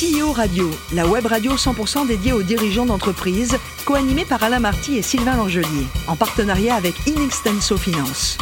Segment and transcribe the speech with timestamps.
[0.00, 5.02] CEO Radio, la web radio 100% dédiée aux dirigeants d'entreprise, co-animée par Alain Marty et
[5.02, 8.38] Sylvain Langelier, en partenariat avec Inextenso Finance.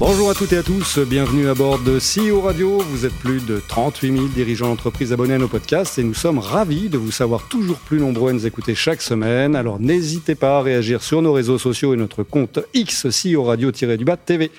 [0.00, 2.78] Bonjour à toutes et à tous, bienvenue à bord de CEO Radio.
[2.80, 6.40] Vous êtes plus de 38 000 dirigeants d'entreprise abonnés à nos podcasts et nous sommes
[6.40, 9.54] ravis de vous savoir toujours plus nombreux à nous écouter chaque semaine.
[9.54, 14.16] Alors n'hésitez pas à réagir sur nos réseaux sociaux et notre compte X CEO Radio-du-Bas
[14.16, 14.50] TV.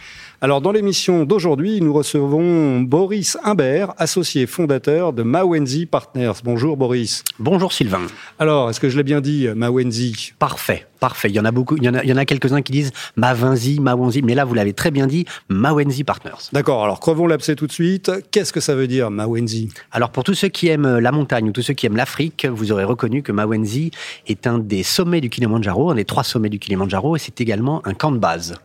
[0.43, 6.33] Alors, dans l'émission d'aujourd'hui, nous recevons Boris Imbert, associé fondateur de Mawenzi Partners.
[6.43, 7.23] Bonjour Boris.
[7.39, 8.07] Bonjour Sylvain.
[8.39, 10.33] Alors, est-ce que je l'ai bien dit, Mawenzi?
[10.39, 10.85] Parfait.
[11.03, 11.27] Parfait.
[11.27, 11.75] Il y en a beaucoup.
[11.75, 14.21] Il y en a, il y en a quelques-uns qui disent Mawenzi, Mawenzi.
[14.21, 16.47] Mais là, vous l'avez très bien dit, Mawenzi Partners.
[16.53, 16.81] D'accord.
[16.85, 18.09] Alors, crevons l'abcès tout de suite.
[18.31, 21.51] Qu'est-ce que ça veut dire, Mawenzi Alors, pour tous ceux qui aiment la montagne ou
[21.51, 23.91] tous ceux qui aiment l'Afrique, vous aurez reconnu que Mawenzi
[24.27, 27.85] est un des sommets du Kilimanjaro, un des trois sommets du Kilimanjaro, et c'est également
[27.85, 28.55] un camp de base.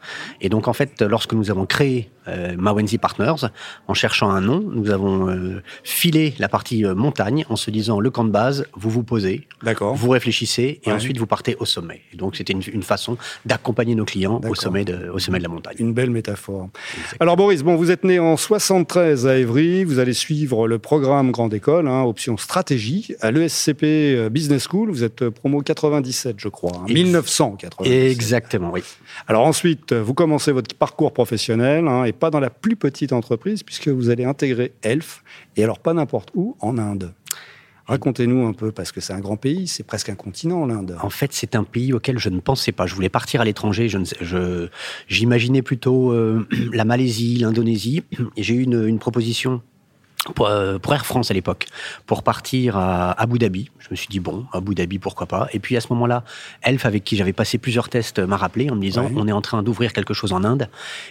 [0.40, 3.48] Et donc, en fait, lorsque nous avons créé euh, Mawenzi Partners.
[3.86, 8.00] En cherchant un nom, nous avons euh, filé la partie euh, montagne en se disant
[8.00, 9.46] le camp de base, vous vous posez,
[9.94, 12.02] vous réfléchissez et ensuite vous partez au sommet.
[12.12, 15.48] Et donc c'était une, façon d'accompagner nos clients au sommet, de, au sommet de la
[15.48, 15.76] montagne.
[15.78, 16.68] Une belle métaphore.
[17.20, 21.30] Alors Boris, bon, vous êtes né en 73 à Évry, vous allez suivre le programme
[21.32, 26.84] Grande École, hein, option stratégie, à l'ESCP Business School, vous êtes promo 97 je crois,
[26.88, 27.68] 1997.
[27.80, 28.82] Hein, Exactement, oui.
[29.26, 33.62] Alors ensuite, vous commencez votre parcours professionnel hein, et pas dans la plus petite entreprise,
[33.62, 35.22] puisque vous allez intégrer Elf,
[35.56, 37.14] et alors pas n'importe où, en Inde.
[37.88, 40.98] Racontez-nous un peu, parce que c'est un grand pays, c'est presque un continent, l'Inde.
[41.00, 42.86] En fait, c'est un pays auquel je ne pensais pas.
[42.86, 44.68] Je voulais partir à l'étranger, je,
[45.08, 48.04] j'imaginais plutôt euh, la Malaisie, l'Indonésie,
[48.36, 49.62] j'ai eu une, proposition
[50.40, 51.66] euh, pour, Air France à l'époque,
[52.06, 53.70] pour partir à Abu Dhabi.
[53.78, 55.48] Je me suis dit, bon, Abu Dhabi, pourquoi pas.
[55.52, 56.24] Et puis à ce moment-là,
[56.62, 59.42] Elf, avec qui j'avais passé plusieurs tests, m'a rappelé en me disant, on est en
[59.42, 60.68] train d'ouvrir quelque chose en Inde.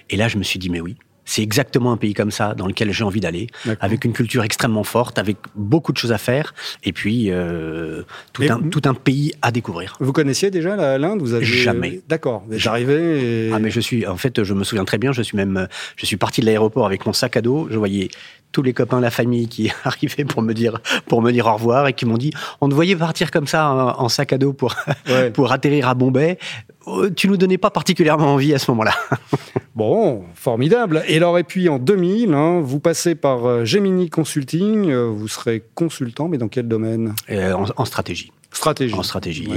[0.09, 0.95] Et là, je me suis dit, mais oui,
[1.27, 3.47] c'est exactement un pays comme ça dans lequel j'ai envie d'aller,
[3.81, 8.43] avec une culture extrêmement forte, avec beaucoup de choses à faire, et puis euh, tout,
[8.49, 9.97] un, tout, un, pays à découvrir.
[9.99, 11.19] Vous connaissiez déjà l'Inde?
[11.19, 11.99] Vous avez jamais.
[12.07, 12.43] D'accord.
[12.49, 13.47] J'arrivais.
[13.47, 13.51] Et...
[13.53, 14.07] Ah mais je suis.
[14.07, 15.11] En fait, je me souviens très bien.
[15.11, 15.67] Je suis même.
[15.97, 17.67] Je suis parti de l'aéroport avec mon sac à dos.
[17.69, 18.09] Je voyais
[18.51, 21.87] tous les copains, la famille qui arrivaient pour me dire pour me dire au revoir
[21.87, 22.31] et qui m'ont dit
[22.61, 24.75] on te voyait partir comme ça en, sac à dos pour
[25.33, 26.37] pour atterrir à Bombay.
[26.87, 28.93] Euh, tu nous donnais pas particulièrement envie à ce moment-là.
[29.77, 31.03] Bon, formidable.
[31.07, 35.27] Et alors, et puis en 2000, hein, vous passez par euh, Gemini Consulting, euh, vous
[35.27, 37.13] serez consultant, mais dans quel domaine?
[37.29, 38.31] Euh, en, stratégie.
[38.51, 38.95] Stratégie.
[38.95, 39.47] En stratégie.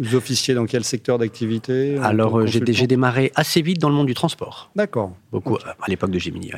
[0.00, 4.14] Vous, officiez dans quel secteur d'activité Alors, j'ai démarré assez vite dans le monde du
[4.14, 4.70] transport.
[4.74, 5.12] D'accord.
[5.30, 6.50] Beaucoup, à l'époque de Gemini.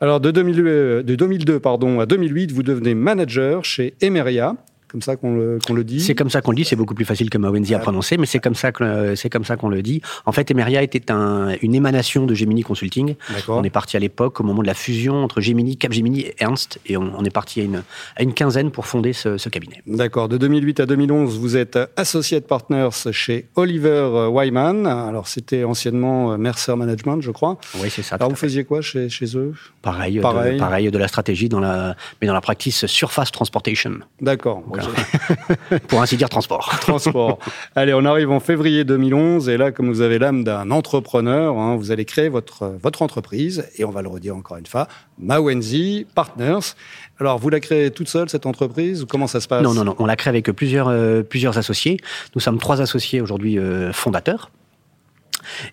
[0.00, 4.56] Alors, de, 2000, de 2002 pardon, à 2008, vous devenez manager chez Emeria
[4.92, 7.30] comme ça qu'on le, dit C'est comme ça qu'on le dit, c'est beaucoup plus facile
[7.30, 10.02] que Mawenzi à prononcer, mais c'est comme ça que c'est comme ça qu'on le dit.
[10.26, 11.10] En fait, Emeria était
[11.62, 13.14] une émanation de Gemini Consulting.
[13.48, 16.78] On est parti à l'époque au moment de la fusion entre Gemini, Capgemini et Ernst,
[16.84, 17.82] et on, est parti à une,
[18.16, 19.82] à une, quinzaine pour fonder ce, cabinet.
[19.86, 20.28] D'accord.
[20.28, 24.86] De 2008 à 2011, vous êtes associate partners chez Oliver Wyman.
[24.86, 27.56] Alors c'était anciennement Mercer Management, je crois.
[27.80, 28.16] Oui, c'est ça.
[28.16, 29.54] Alors vous faisiez quoi chez, chez eux?
[29.80, 30.54] Pareil, pareil.
[30.54, 34.00] De, pareil, de la stratégie dans la, mais dans la practice surface transportation.
[34.20, 34.62] D'accord.
[35.88, 36.68] Pour ainsi dire, transport.
[36.80, 37.38] transport.
[37.74, 41.76] Allez, on arrive en février 2011 et là, comme vous avez l'âme d'un entrepreneur, hein,
[41.76, 44.88] vous allez créer votre, votre entreprise et on va le redire encore une fois,
[45.18, 46.74] Mawenzi Partners.
[47.18, 49.62] Alors, vous la créez toute seule, cette entreprise ou Comment ça se passe?
[49.62, 49.94] Non, non, non.
[49.98, 51.98] On la crée avec plusieurs, euh, plusieurs associés.
[52.34, 54.50] Nous sommes trois associés aujourd'hui euh, fondateurs.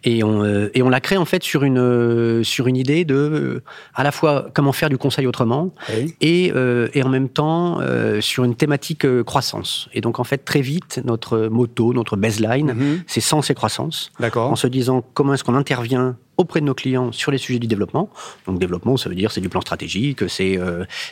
[0.04, 3.06] Et on, euh, et on l'a créé en fait sur une, euh, sur une idée
[3.06, 3.64] de euh,
[3.94, 5.74] à la fois comment faire du conseil autrement
[6.22, 6.52] et,
[6.94, 7.80] et en même temps
[8.22, 9.90] sur une thématique croissance.
[9.94, 13.04] Et donc en fait très vite notre moto, notre baseline, mhm.
[13.08, 14.12] c'est sens et croissance.
[14.52, 17.68] En se disant comment est-ce qu'on intervient auprès de nos clients sur les sujets du
[17.68, 18.10] développement.
[18.48, 20.60] Donc développement, ça veut dire c'est du plan stratégique, c'est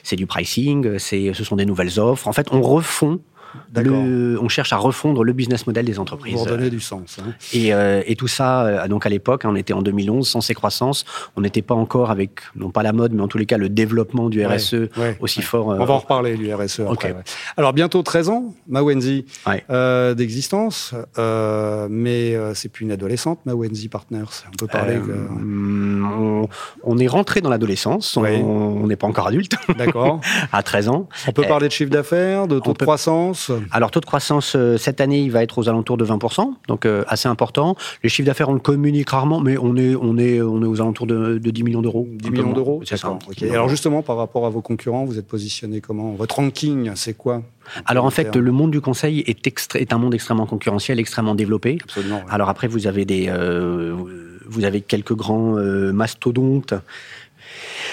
[0.04, 2.28] c'est du pricing, c'est ce sont des nouvelles offres.
[2.28, 3.20] En fait, on refond
[3.76, 6.34] on cherche à refondre le business model des entreprises.
[6.34, 7.18] Pour donner du sens.
[7.20, 7.34] Hein.
[7.54, 10.54] Et, euh, et, tout ça, euh, donc à l'époque, on était en 2011, sans ces
[10.54, 13.58] croissances, on n'était pas encore avec, non pas la mode, mais en tous les cas
[13.58, 15.68] le développement du RSE aussi fort.
[15.68, 17.16] on va en reparler du RSE après.
[17.56, 19.26] Alors bientôt 13 ans, Mawenzi,
[19.70, 20.94] euh, d'existence,
[21.90, 24.26] mais c'est plus une adolescente, Mawenzi Partners.
[24.48, 25.00] On peut parler.
[26.84, 29.54] On, est rentré dans l'adolescence, on n'est pas encore adulte.
[29.78, 30.22] D'accord.
[30.52, 31.08] à 13 ans.
[31.28, 34.78] On peut parler de chiffre d'affaires, de taux de croissance alors, taux de croissance, euh,
[34.78, 37.76] cette année, il va être aux alentours de 20%, donc euh, assez important.
[38.04, 40.82] Les chiffres d'affaires, on le communique rarement, mais on est, on est, on est aux
[40.82, 42.08] alentours de, 10 millions d'euros.
[42.12, 43.18] 10 millions d'euros C'est ça.
[43.52, 46.14] Alors, justement, par rapport à vos concurrents, vous êtes positionné comment?
[46.14, 47.42] Votre ranking, c'est quoi?
[47.86, 49.46] Alors en fait, le monde du conseil est,
[49.76, 51.78] est, un monde extrêmement concurrentiel, extrêmement développé.
[51.84, 52.22] Absolument.
[52.30, 53.94] Alors après, vous avez des, euh,
[54.50, 55.56] vous avez quelques grands
[55.94, 56.74] mastodontes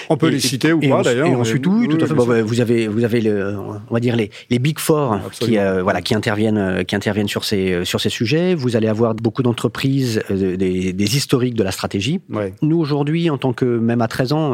[0.09, 1.27] On peut les citer ou pas d'ailleurs.
[1.27, 2.41] Et ensuite, oui, tout à fait.
[2.41, 3.57] vous avez, vous avez le,
[3.89, 7.27] on va dire les, les big four qui, euh, voilà, qui interviennent, euh, qui interviennent
[7.27, 8.55] sur ces, sur ces sujets.
[8.55, 12.21] Vous allez avoir beaucoup d'entreprises, des, des, historiques de la stratégie.
[12.61, 14.53] Nous aujourd'hui, en tant que même à 13 ans,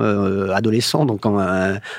[0.50, 1.39] adolescent, donc en,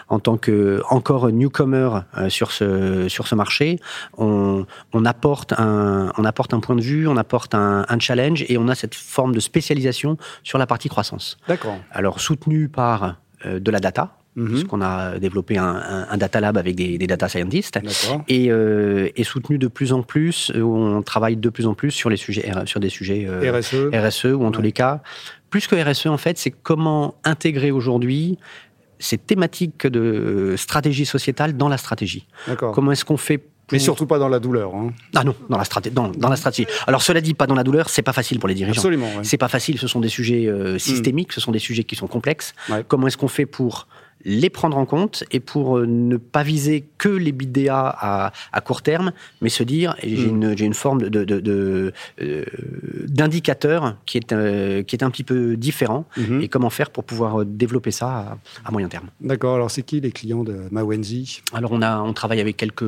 [0.09, 1.91] en, tant que encore newcomer
[2.29, 3.79] sur ce sur ce marché,
[4.19, 8.45] on, on apporte un, on apporte un point de vue, on apporte un, un challenge
[8.49, 11.39] et on a cette forme de spécialisation sur la partie croissance.
[11.49, 11.79] D'accord.
[11.91, 13.11] Alors soutenu par euh,
[13.45, 14.49] de la data, mhm.
[14.49, 17.79] puisqu'on a développé un, un, data lab avec des, des data scientists,
[18.29, 21.91] et, euh, et, soutenu de plus en plus, euh, on travaille de plus en plus
[21.91, 23.91] sur les sujets, sur des sujets RSE.
[23.93, 25.03] RSE, ou en tous les cas,
[25.51, 28.39] plus que RSE en fait, c'est comment intégrer aujourd'hui
[28.99, 32.27] ces thématiques de stratégie sociétale dans la stratégie.
[32.57, 34.75] Comment est-ce qu'on fait mais surtout pas dans la douleur.
[34.75, 34.93] Hein.
[35.15, 36.69] Ah non, dans la, stratégie, dans, dans, la stratégie.
[36.87, 38.81] Alors cela dit, pas dans la douleur, c'est pas facile pour les dirigeants.
[38.81, 39.09] Absolument.
[39.23, 39.79] C'est pas facile.
[39.79, 42.55] Ce sont des sujets euh, systémiques, ce sont des sujets qui sont complexes.
[42.89, 43.87] Comment est-ce qu'on fait pour
[44.25, 48.61] les prendre en compte et pour euh, ne pas viser que les BDA à, à
[48.61, 50.29] court terme, mais se dire j'ai mm.
[50.29, 52.45] une, une, forme de, euh,
[53.07, 56.43] d'indicateur qui est euh, qui est un petit peu différent mm-hmm.
[56.43, 59.09] et comment faire pour pouvoir développer ça à, à moyen terme.
[59.21, 59.57] D'accord.
[59.57, 62.85] Alors c'est qui les clients de Mawenzi Alors on a on travaille avec quelques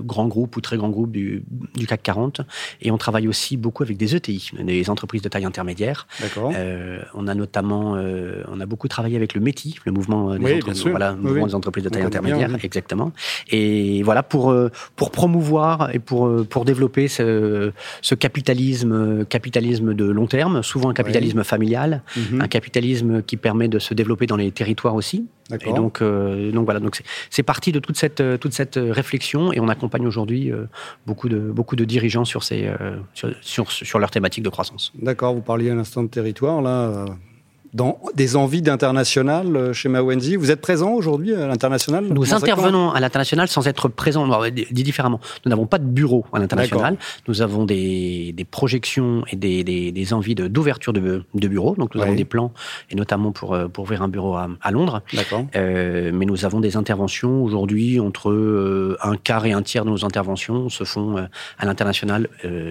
[0.00, 1.42] grands groupes ou très grands groupes du,
[1.74, 2.40] du CAC 40
[2.82, 6.06] et on travaille aussi beaucoup avec des ETI, des entreprises de taille intermédiaire.
[6.20, 6.52] D'accord.
[7.14, 7.92] on a notamment
[8.48, 11.84] on a beaucoup travaillé avec le METI, le mouvement des entreprises voilà, mouvement des entreprises
[11.84, 13.12] de taille intermédiaire, exactement.
[13.50, 19.94] Et voilà pour euh, pour promouvoir et pour euh, pour développer ce, ce capitalisme capitalisme
[19.94, 22.40] de long terme, souvent un capitalisme familial, mhm.
[22.40, 25.26] un capitalisme qui permet de se développer dans les territoires aussi.
[25.64, 27.00] Et donc, euh, donc voilà, donc
[27.30, 30.50] c'est parti de toute cette toute cette réflexion et on accompagne aujourd'hui
[31.06, 32.68] beaucoup de beaucoup de dirigeants sur ces
[33.14, 34.92] sur, sur, sur leur thématique de croissance.
[35.00, 37.06] D'accord, vous parliez à l'instant de territoire là
[37.76, 40.36] dans des envies d'international euh, chez Mawenzi.
[40.36, 45.20] Vous êtes présent aujourd'hui à l'international Nous intervenons à l'international sans être présents, dit différemment.
[45.44, 46.96] Nous n'avons pas de bureau à l'international.
[47.28, 51.76] Nous avons des, des, projections et des, des, des envies d'ouverture de, de, bureaux.
[51.76, 52.52] Donc nous avons des plans,
[52.90, 55.02] et notamment pour, euh, pour ouvrir un bureau à, à Londres.
[55.54, 59.90] Euh, mais nous avons des interventions aujourd'hui entre euh, un quart et un tiers de
[59.90, 61.16] nos interventions se font
[61.58, 62.28] à l'international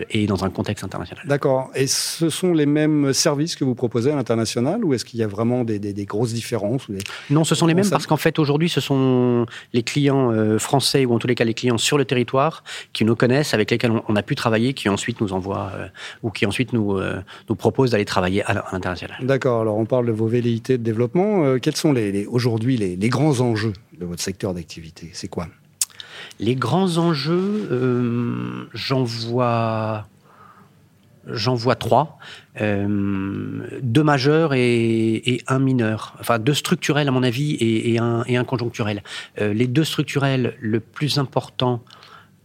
[0.10, 1.24] et dans un contexte international.
[1.28, 1.70] D'accord.
[1.76, 5.24] Et ce sont les mêmes services que vous proposez à l'international ou est-ce qu'il y
[5.24, 6.88] a vraiment des, grosses différences
[7.30, 11.06] Non, ce sont les mêmes parce qu'en fait aujourd'hui ce sont les clients euh, français
[11.06, 12.64] ou en tous les cas les clients sur le territoire
[12.94, 15.88] qui nous connaissent, avec lesquels on, a pu travailler, qui ensuite nous envoient euh,
[16.24, 19.18] ou qui ensuite nous, euh, nous proposent d'aller travailler à l'international.
[19.22, 21.60] D'accord, alors on parle de vos velléités de développement.
[21.60, 25.10] quels sont les, aujourd'hui les, les grands enjeux de votre secteur d'activité?
[25.14, 25.48] C'est quoi?
[26.40, 30.08] Les grands enjeux, j'en vois
[31.28, 32.20] J'en vois trois,
[32.62, 38.38] euh, deux majeurs et, un mineur, enfin deux structurels à mon avis et, un, et
[38.38, 39.04] un, conjoncturel.
[39.42, 41.84] Euh, les deux structurels, le plus important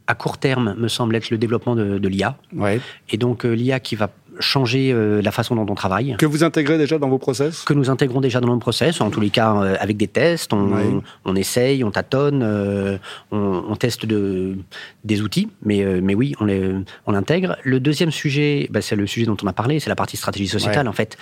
[0.06, 2.36] à court terme me semble être le développement de, de l'IA.
[2.54, 2.80] Ouais.
[3.10, 4.10] Et donc euh, l'IA qui va
[4.40, 6.16] changer euh, la façon dont on travaille.
[6.18, 7.62] Que vous intégrez déjà dans vos process?
[7.62, 10.52] Que nous intégrons déjà dans nos process, en tous les cas euh, avec des tests,
[10.52, 12.98] on, on, essaye, on tâtonne, euh,
[13.30, 14.56] on, on, teste de,
[15.04, 16.74] des outils, mais, mais oui, on les,
[17.06, 17.56] on l'intègre.
[17.62, 20.48] Le deuxième sujet, bah, c'est le sujet dont on a parlé, c'est la partie stratégie
[20.48, 20.88] sociétale.
[20.88, 21.16] En fait,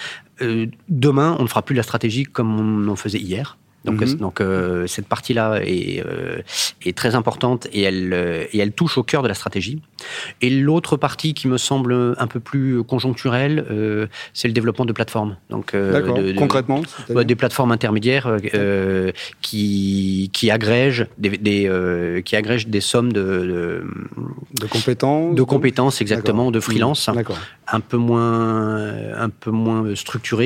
[0.89, 3.59] demain, on ne fera plus la stratégie comme on en faisait hier.
[3.85, 4.15] Donc, mhm.
[4.17, 6.43] donc euh, cette partie-là est, euh,
[6.85, 9.81] est, très importante et elle, euh, et elle touche au cœur de la stratégie.
[10.43, 15.37] Et l'autre partie qui me semble un peu plus conjoncturelle, c'est le développement de plateformes.
[15.51, 18.37] Donc, de, concrètement, des plateformes intermédiaires
[19.43, 23.85] qui, qui agrègent des, des qui agrègent des sommes de,
[24.61, 27.09] de, compétences, de compétences exactement, de freelance,
[27.71, 29.29] un peu moins un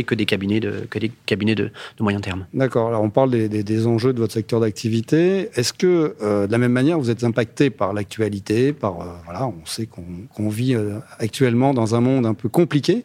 [0.04, 2.46] que des cabinets de moyen terme.
[2.52, 2.88] D'accord.
[2.88, 5.50] Alors on parle des, enjeux de votre secteur d'activité.
[5.54, 9.14] Est-ce que, euh, de la même manière, vous êtes impacté par l'actualité, par euh,
[9.62, 13.04] on sait qu'on vit euh, actuellement dans un monde un peu compliqué.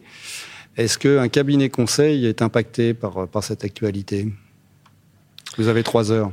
[0.76, 4.28] Est-ce qu'un cabinet conseil est impacté par, par cette actualité?
[5.56, 6.30] Vous avez trois heures.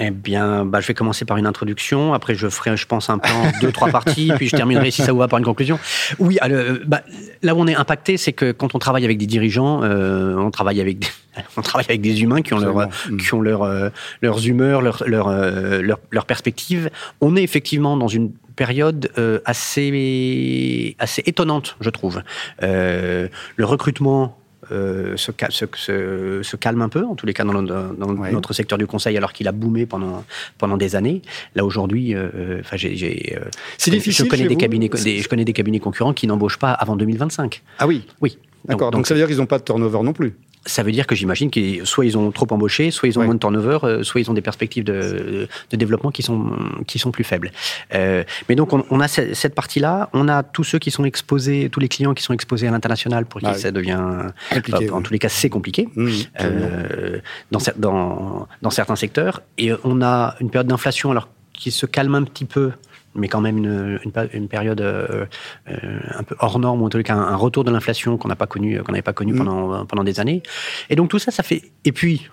[0.00, 2.14] Eh bien, bah, je vais commencer par une introduction.
[2.14, 4.30] Après, je ferai, je pense, un plan deux, trois parties.
[4.36, 5.78] Puis je terminerai, si ça vous va, par une conclusion.
[6.18, 6.38] Oui,
[6.86, 7.02] bah,
[7.42, 10.50] là où on est impacté, c'est que quand on travaille avec des dirigeants, euh, on
[10.52, 11.08] travaille avec des,
[11.56, 12.88] on travaille avec des humains qui ont leur,
[13.18, 13.90] qui ont leur, euh,
[14.22, 16.90] leurs humeurs, leur, leur, euh, leur, leur perspective.
[17.20, 19.10] On est effectivement dans une période
[19.44, 22.22] assez, assez étonnante, je trouve.
[22.60, 24.36] le recrutement
[24.70, 28.86] euh, se, se, se, calme un peu, en tous les cas dans, notre secteur du
[28.86, 30.24] conseil, alors qu'il a boomé pendant,
[30.58, 31.22] pendant des années.
[31.54, 33.38] Là aujourd'hui, euh, euh, enfin, j'ai,
[33.76, 34.26] c'est difficile.
[34.26, 37.62] Je connais des cabinets, je connais des cabinets concurrents qui n'embauchent pas avant 2025.
[37.78, 38.06] Ah oui.
[38.20, 38.38] Oui.
[38.64, 38.90] D'accord.
[38.90, 40.34] Donc, ça veut dire qu'ils n'ont pas de turnover non plus.
[40.66, 43.26] Ça veut dire que j'imagine que soit ils ont trop embauché, soit ils ont Ouais.
[43.26, 46.50] moins de turnover, euh, soit ils ont des perspectives de, de développement qui sont,
[46.86, 47.52] qui sont plus faibles.
[47.94, 50.10] Euh, mais donc, on, on a ce- cette partie-là.
[50.12, 53.24] On a tous ceux qui sont exposés, tous les clients qui sont exposés à l'international
[53.26, 53.60] pour qui Ah oui.
[53.60, 54.00] ça devient,
[54.52, 55.02] Compliqué, en oui.
[55.04, 55.88] tous les cas, c'est compliqué.
[55.94, 56.08] Mmh.
[56.40, 57.18] Euh,
[57.50, 59.42] dans, dans certains secteurs.
[59.58, 62.72] Et on a une période d'inflation alors qui se calme un petit peu,
[63.14, 63.98] mais quand même une,
[64.34, 65.24] une, période euh,
[65.70, 65.76] euh,
[66.16, 68.36] un peu hors norme, ou en tout cas un, un retour de l'inflation qu'on n'a
[68.36, 69.38] pas connu, qu'on n'avait pas connu Mm.
[69.38, 70.42] pendant, pendant des années.
[70.90, 71.62] Et donc tout ça, ça fait.
[71.84, 72.28] Et puis,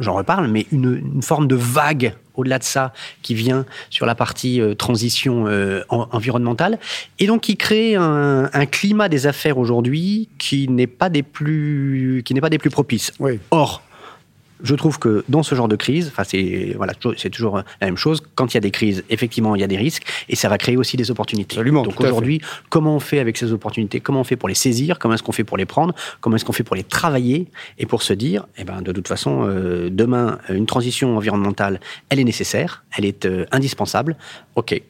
[0.00, 4.14] j'en reparle, mais une, une forme de vague au-delà de ça qui vient sur la
[4.14, 6.78] partie euh, transition euh, en- environnementale
[7.18, 12.22] et donc qui crée un, un climat des affaires aujourd'hui qui n'est pas des plus
[12.24, 13.12] qui n'est pas des plus propices.
[13.18, 13.40] Oui.
[13.50, 13.82] Or,
[14.62, 17.86] je trouve que dans ce genre de crise, enfin c'est voilà, toujours- c'est toujours la
[17.86, 18.22] même chose.
[18.34, 20.58] Quand il y a des crises, effectivement, il y a des risques et ça va
[20.58, 21.56] créer aussi des opportunités.
[21.56, 24.00] Absolument, Donc aujourd'hui, comment on fait avec ces opportunités?
[24.00, 24.98] Comment on fait pour les saisir?
[24.98, 25.94] Comment est-ce qu'on fait pour les prendre?
[26.20, 27.46] Comment est-ce qu'on fait pour les travailler?
[27.78, 32.18] Et pour se dire, eh ben de toute façon, euh, demain, une transition environnementale, elle
[32.18, 34.16] est nécessaire, elle est euh, indispensable.
[34.56, 34.80] Ok.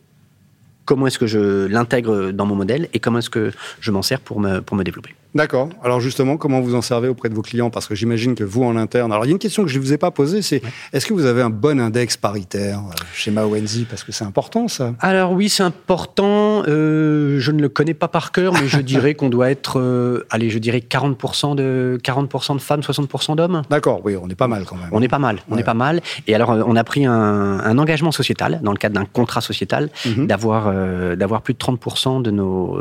[0.85, 4.21] Comment est-ce que je l'intègre dans mon modèle et comment est-ce que je m'en sers
[4.21, 5.15] pour me, pour me développer?
[5.35, 5.69] D'accord.
[5.85, 7.71] Alors justement, comment vous en servez auprès de vos clients?
[7.71, 9.13] Parce que j'imagine que vous, en interne...
[9.13, 11.07] Alors il y a une question que je ne vous ai pas posée, c'est est-ce
[11.07, 13.85] que vous avez un bon index paritaire euh, chez Mawenzi?
[13.89, 14.95] Parce que c'est important, ça.
[15.01, 16.63] Alors oui, c'est important.
[16.67, 20.25] Euh, je ne le connais pas par cœur, mais je dirais qu'on doit être, euh,
[20.31, 23.63] allez, je dirais 40% de 40% de femmes, 60% d'hommes.
[23.71, 24.89] D'accord, oui, on est pas mal quand même.
[24.93, 25.61] On est pas mal, on Ouais.
[25.61, 26.01] est pas mal.
[26.27, 29.91] Et alors, on a pris un, un engagement sociétal dans le cadre d'un contrat sociétal
[30.07, 30.27] Mhm.
[30.27, 30.73] d'avoir
[31.17, 32.79] d'avoir plus de 30% de nos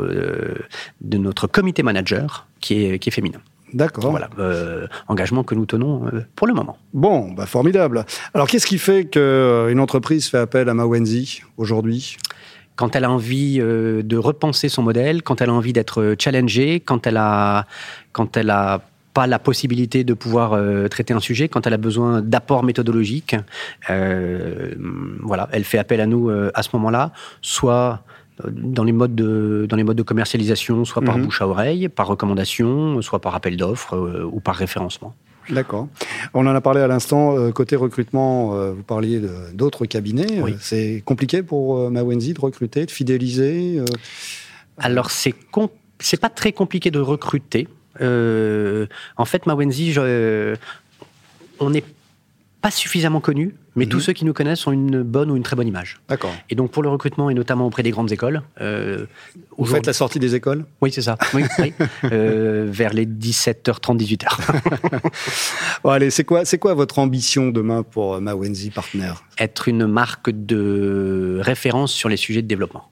[1.00, 3.40] de notre comité manager qui est qui est féminin.
[3.74, 4.10] D'accord.
[4.10, 6.78] Voilà, euh, engagement que nous tenons euh, pour le moment.
[6.94, 8.04] Bon, bah formidable.
[8.32, 12.16] Alors qu'est-ce qui fait qu'une entreprise fait appel à Mawenzi aujourd'hui?
[12.76, 16.80] Quand elle a envie euh, de repenser son modèle, quand elle a envie d'être challengée,
[16.80, 17.66] quand elle a,
[18.12, 18.80] quand elle a
[19.14, 23.34] pas la possibilité de pouvoir euh, traiter un sujet, quand elle a besoin d'apports méthodologiques,
[23.90, 24.74] euh,
[25.22, 28.17] voilà, elle fait appel à nous euh, à ce moment-là, soit euh,
[28.50, 31.24] dans les modes de, dans les modes de commercialisation, soit par Mhm.
[31.24, 35.14] bouche à oreille, par recommandation, soit par appel d'offres euh, ou par référencement.
[35.50, 35.88] D'accord.
[36.34, 39.20] On en a parlé à l'instant, euh, côté recrutement, euh, vous parliez
[39.54, 40.40] d'autres cabinets.
[40.42, 40.54] Oui.
[40.60, 43.80] C'est compliqué pour Mawenzi de recruter, de fidéliser
[44.76, 45.34] Alors, c'est
[46.00, 47.66] c'est pas très compliqué de recruter.
[48.00, 50.54] En fait, Mawenzi, je-
[51.60, 51.82] on n'est
[52.60, 53.90] pas suffisamment connu, mais Mhm.
[53.90, 56.00] tous ceux qui nous connaissent ont une bonne ou une très bonne image.
[56.08, 56.34] D'accord.
[56.50, 59.06] Et donc, pour le recrutement, et notamment auprès des grandes écoles, euh,
[59.56, 60.66] Vous faites la sortie des écoles?
[60.82, 61.16] Oui, c'est ça.
[61.34, 61.72] Oui, oui.
[62.12, 64.28] Euh, vers les 17h30, 18h.
[65.84, 70.30] Bon, allez, c'est quoi, quoi votre ambition demain pour euh, Mawenzi Partner être une marque
[70.30, 72.90] de référence sur les sujets de développement.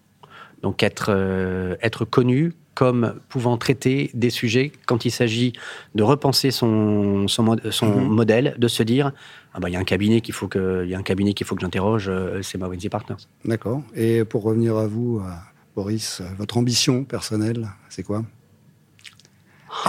[0.63, 5.53] Donc être, euh, être connu comme pouvant traiter des sujets quand il s'agit
[5.97, 8.09] de repenser son, son, Mhm.
[8.09, 9.11] modèle, de se dire
[9.55, 11.33] ah bah il y a un cabinet qu'il faut que il y a un cabinet
[11.33, 13.23] qu'il faut que j'interroge, euh, c'est Mawenzi Partners.
[13.45, 13.83] D'accord.
[13.95, 15.31] Et pour revenir à vous, euh,
[15.75, 18.23] Boris, euh, votre ambition personnelle, c'est quoi?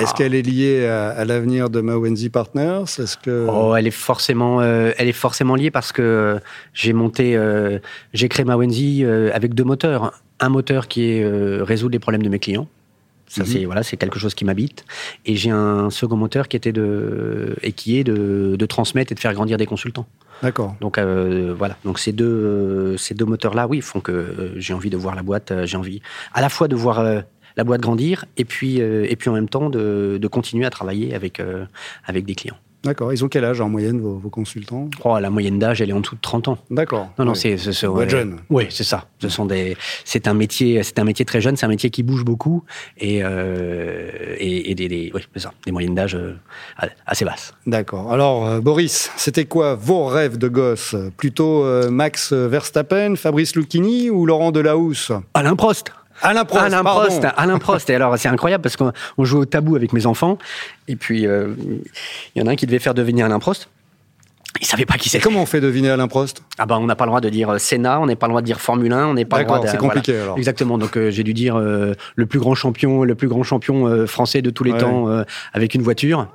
[0.02, 2.84] Est-ce qu'elle est liée à, à l'avenir de Mawenzi Partners?
[3.00, 6.40] Est-ce que Oh, elle est forcément, euh, elle est forcément liée parce que euh,
[6.74, 7.80] j'ai monté, euh,
[8.14, 10.14] j'ai créé Mawenzi avec deux moteurs.
[10.40, 11.26] Un moteur qui est
[11.64, 12.68] résoudre les problèmes de mes clients.
[13.28, 13.48] Ça Mhm.
[13.48, 14.86] c'est voilà, c'est quelque chose qui m'habite.
[15.26, 19.16] Et j'ai un second moteur qui était de et qui est de, de transmettre et
[19.16, 20.08] de faire grandir des consultants.
[20.44, 20.76] D'accord.
[20.82, 24.54] Donc euh, voilà, donc ces deux euh, ces deux moteurs là, oui, font que euh,
[24.58, 26.02] j'ai envie de voir la boîte, euh, j'ai envie
[26.34, 27.22] à la fois de voir euh,
[27.58, 30.70] la boîte grandir et puis euh, et puis en même temps de, de continuer à
[30.70, 31.66] travailler avec euh,
[32.06, 32.58] avec des clients.
[32.84, 33.12] D'accord.
[33.12, 34.90] Ils ont quel âge en moyenne vos, vos consultants?
[35.04, 36.58] Oh, la moyenne d'âge, elle est en dessous de 30 ans.
[36.70, 37.10] D'accord.
[37.18, 37.38] Non, non, Ouais.
[37.38, 38.38] c'est c'est Vous êtes jeune.
[38.50, 39.06] Oui, c'est ça.
[39.20, 39.76] Ce sont des.
[40.06, 40.82] C'est un métier.
[40.84, 41.56] C'est un métier très jeune.
[41.58, 42.64] C'est un métier qui bouge beaucoup
[42.98, 45.52] et euh, et, et des, des- oui, ça.
[45.66, 46.36] Des moyennes d'âge euh,
[47.06, 47.54] assez basses.
[47.66, 48.12] D'accord.
[48.12, 50.96] Alors, euh, Boris, c'était quoi vos rêves de gosse?
[51.18, 55.12] Plutôt euh, Max Verstappen, Fabrice Lucchini ou Laurent Delahousse?
[55.34, 55.92] Alain Prost.
[56.22, 57.02] Alain Prost, Alain pardon.
[57.02, 57.90] Prost, Alain Prost.
[57.90, 60.38] Et alors, c'est incroyable parce qu'on on joue au tabou avec mes enfants.
[60.88, 61.50] Et puis, euh,
[62.36, 63.70] il y en a un qui devait faire devenir Alain Prost.
[64.60, 65.22] Il savait pas qui c'était.
[65.24, 66.42] comment on fait deviner Alain Prost?
[66.58, 68.32] Ah bah, on n'a pas le droit de dire euh, Sénat, on n'est pas le
[68.32, 69.68] droit de dire Formule 1, on n'est pas le droit de.
[69.68, 70.38] c'est compliqué alors.
[70.38, 70.80] Exactement.
[70.80, 74.42] Donc euh, j'ai dû dire euh, le plus grand champion, le plus grand champion français
[74.42, 74.80] de tous les Ouais.
[74.80, 75.08] temps
[75.54, 76.28] avec une voiture.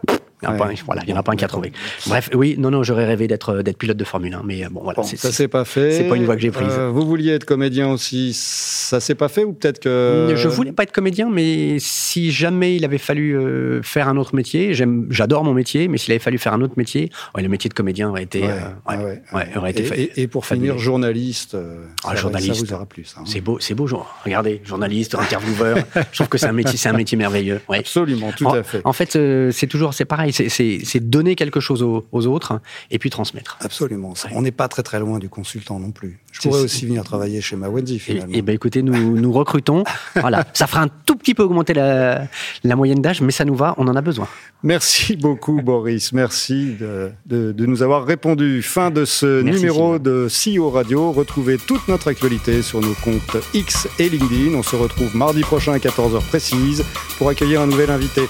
[0.42, 0.58] Il n'y en a Ouais.
[0.58, 1.72] pas un- voilà, il y en a pas un qui a trouvé.
[2.06, 4.80] Bref, oui, non, non, j'aurais rêvé d'être euh, pilote de Formule 1, mais euh, bon,
[4.82, 4.96] voilà.
[4.96, 5.92] Bon, ça s'est pas fait.
[5.92, 6.66] c'est pas une voie que j'ai prise.
[6.70, 10.72] Euh, vous vouliez être comédien aussi, ça s'est pas fait ou peut-être que Je voulais
[10.72, 14.74] pas être comédien, mais si jamais il avait fallu euh, faire un autre métier,
[15.10, 17.74] j'adore mon métier, mais s'il avait fallu faire un autre métier, ouais, le métier de
[17.74, 20.68] comédien aurait été, Ouais, euh, aurait Et, fa- et- et pour fabuleux.
[20.72, 21.56] finir, journaliste,
[22.04, 22.54] Ah, ça, journaliste.
[22.54, 23.14] ça vous aura plus.
[23.18, 23.22] hein.
[23.26, 24.16] C'est beau, c'est beau, genre.
[24.24, 25.76] Regardez, journaliste, intervieweur.
[26.12, 27.60] je trouve que c'est un métier, c'est un métier merveilleux.
[27.68, 28.80] Absolument, tout en, à fait.
[28.84, 29.16] En fait,
[29.52, 30.31] c'est toujours, c'est pareil.
[30.32, 32.60] Pareil, c'est donner quelque chose aux, autres
[32.90, 33.58] et puis transmettre.
[33.60, 34.14] Absolument.
[34.32, 36.18] On n'est pas très très loin du consultant non plus.
[36.32, 38.32] Je pourrais aussi venir travailler chez Mawenzi finalement.
[38.34, 39.84] Et, et ben écoutez, nous, nous recrutons.
[40.16, 42.26] voilà, ça fera un tout petit peu augmenter la,
[42.64, 44.28] la moyenne d'âge, mais ça nous va, on en a besoin.
[44.62, 48.62] Merci beaucoup Boris, merci de, de, nous avoir répondu.
[48.62, 51.10] Fin de ce numéro de CEO Radio.
[51.10, 54.54] Retrouvez toute notre actualité sur nos comptes X et LinkedIn.
[54.54, 56.84] On se retrouve mardi prochain à 14h précise
[57.18, 58.22] pour accueillir un nouvel invité.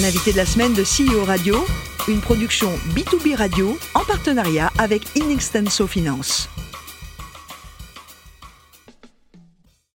[0.00, 1.66] L'invité de la semaine de CEO Radio,
[2.08, 6.48] une production B2B Radio en partenariat avec Inextenso Finance.